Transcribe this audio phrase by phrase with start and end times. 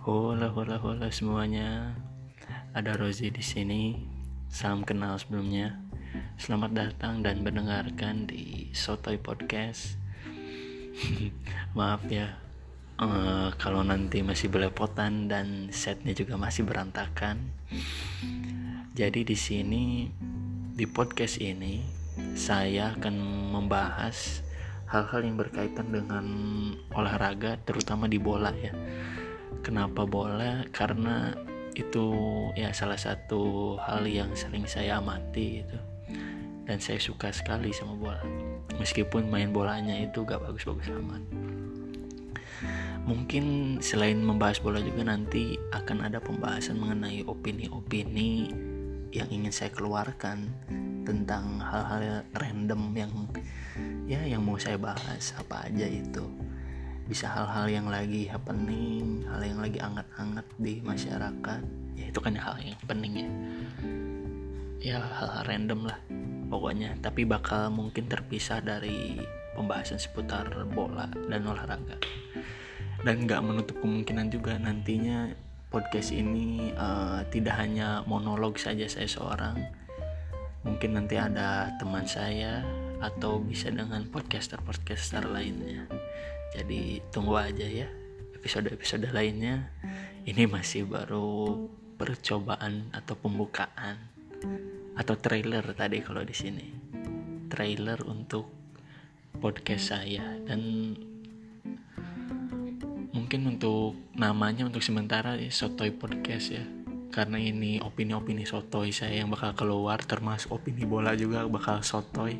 [0.00, 1.92] Hola, hola, hola semuanya.
[2.72, 4.00] Ada Rozi di sini.
[4.48, 5.76] Salam kenal sebelumnya.
[6.40, 10.00] Selamat datang dan mendengarkan di Sotoy Podcast.
[11.76, 12.32] Maaf ya,
[12.96, 17.52] uh, kalau nanti masih belepotan dan setnya juga masih berantakan.
[18.96, 20.08] Jadi di sini
[20.80, 21.84] di podcast ini
[22.32, 23.20] saya akan
[23.52, 24.40] membahas
[24.88, 26.24] hal-hal yang berkaitan dengan
[26.96, 28.72] olahraga terutama di bola ya
[29.60, 30.64] Kenapa bola?
[30.72, 31.36] Karena
[31.76, 32.06] itu
[32.58, 35.78] ya salah satu hal yang sering saya amati itu.
[36.64, 38.22] Dan saya suka sekali sama bola.
[38.78, 41.22] Meskipun main bolanya itu gak bagus-bagus amat.
[43.04, 48.52] Mungkin selain membahas bola juga nanti akan ada pembahasan mengenai opini-opini
[49.10, 50.46] yang ingin saya keluarkan
[51.02, 53.12] tentang hal-hal random yang
[54.06, 55.34] ya yang mau saya bahas.
[55.40, 56.22] Apa aja itu
[57.10, 61.62] bisa hal-hal yang lagi happening hal yang lagi anget-anget di masyarakat.
[61.98, 63.30] Ya itu kan hal yang penting ya.
[64.78, 65.98] Ya hal-hal random lah
[66.46, 66.94] pokoknya.
[67.02, 69.18] Tapi bakal mungkin terpisah dari
[69.58, 71.98] pembahasan seputar bola dan olahraga.
[73.02, 75.34] Dan nggak menutup kemungkinan juga nantinya
[75.66, 79.58] podcast ini uh, tidak hanya monolog saja saya seorang.
[80.62, 82.62] Mungkin nanti ada teman saya
[83.02, 85.88] atau bisa dengan podcaster-podcaster lainnya
[86.56, 87.88] jadi tunggu aja ya
[88.40, 89.68] episode-episode lainnya.
[90.24, 91.68] Ini masih baru
[92.00, 94.00] percobaan atau pembukaan
[94.96, 96.66] atau trailer tadi kalau di sini.
[97.52, 98.48] Trailer untuk
[99.36, 100.92] podcast saya dan
[103.12, 106.64] mungkin untuk namanya untuk sementara ya Sotoy Podcast ya
[107.10, 112.38] karena ini opini-opini sotoy saya yang bakal keluar termasuk opini bola juga bakal sotoy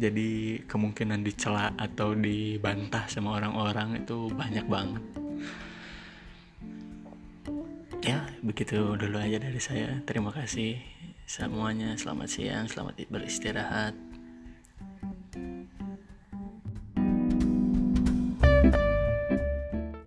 [0.00, 5.04] jadi kemungkinan dicela atau dibantah sama orang-orang itu banyak banget.
[8.00, 10.00] Ya begitu dulu aja dari saya.
[10.08, 10.80] Terima kasih
[11.28, 11.92] semuanya.
[12.00, 14.09] Selamat siang selamat beristirahat